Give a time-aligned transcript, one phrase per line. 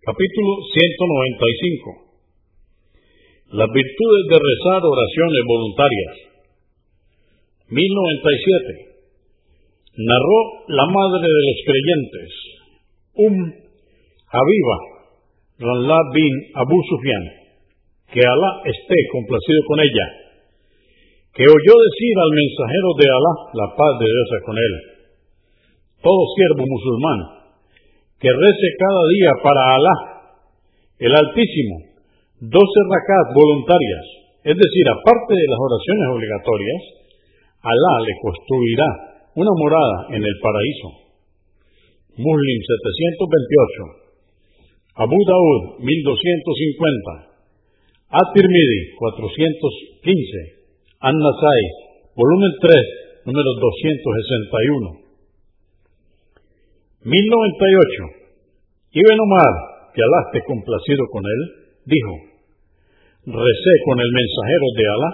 [0.00, 3.52] Capítulo 195.
[3.52, 6.40] Las virtudes de rezar oraciones voluntarias.
[7.68, 8.96] 1097.
[10.00, 10.40] Narró
[10.72, 12.28] la madre de los creyentes,
[13.12, 13.36] Um
[14.24, 14.78] Habiba,
[15.68, 17.24] Ranla bin Abu Sufyan,
[18.08, 20.06] que Alá esté complacido con ella,
[21.36, 24.74] que oyó decir al mensajero de Alá, la paz de Dios con él,
[26.00, 27.39] todo siervo musulmán,
[28.20, 29.96] que rece cada día para Alá,
[31.00, 31.88] el Altísimo,
[32.36, 34.04] doce rakat voluntarias,
[34.44, 36.80] es decir, aparte de las oraciones obligatorias,
[37.64, 38.88] Alá le construirá
[39.40, 40.88] una morada en el paraíso.
[42.20, 51.64] Muslim 728, Abu Daud 1250, At-Tirmidhi 415, An-Nasai,
[52.12, 55.08] volumen 3, número 261.
[57.00, 58.20] 1098.
[58.92, 59.54] Ibn Omar,
[59.94, 61.40] que Alá esté complacido con él,
[61.88, 62.12] dijo,
[63.24, 65.10] recé con el mensajero de Alá,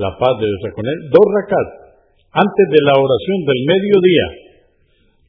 [0.00, 1.68] la paz de Dios con él, dos rakat
[2.32, 4.26] antes de la oración del mediodía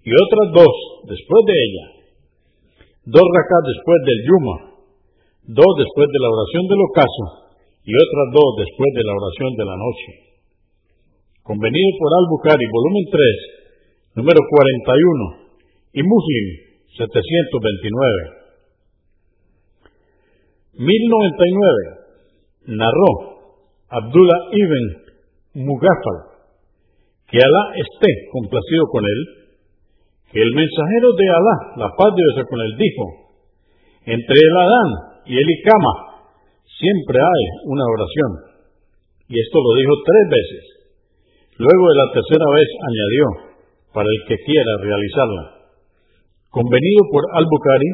[0.07, 0.75] y otras dos
[1.11, 1.85] después de ella,
[3.11, 4.57] dos rakat después del yuma,
[5.51, 7.25] dos después de la oración del ocaso
[7.83, 10.09] y otras dos después de la oración de la noche.
[11.43, 15.42] Convenido por Al-Bukhari, volumen 3, número 41,
[15.93, 16.45] y Muslim
[16.97, 18.41] 729.
[20.73, 23.13] 1099 narró
[23.89, 25.03] Abdullah ibn
[25.53, 26.17] Mugafal,
[27.29, 29.21] que Alá esté complacido con él,
[30.33, 33.05] que el mensajero de Alá, la paz de Dios con él, dijo,
[34.05, 34.89] entre el Adán
[35.29, 36.25] y el Ikama
[36.65, 38.49] siempre hay una oración.
[39.29, 40.63] Y esto lo dijo tres veces.
[41.61, 43.53] Luego de la tercera vez añadió,
[43.93, 45.62] para el que quiera realizarla
[46.53, 47.89] convenido por Al-Bukhari,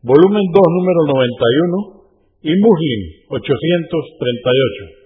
[0.00, 2.00] volumen 2, número 91,
[2.48, 4.99] y Muslim 838.